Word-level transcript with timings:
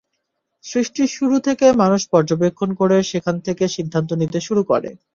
সৃষ্টির 0.63 1.09
শুরু 1.09 1.35
থেকে 1.39 1.65
মানুষ 1.81 2.01
পর্যবেক্ষণ 2.13 2.69
করে 2.79 2.97
সেখান 3.11 3.35
থেকে 3.39 3.63
সিদ্ধান্ত 3.75 4.09
নিতে 4.21 4.39
শুরু 4.47 4.61
করে। 4.71 4.89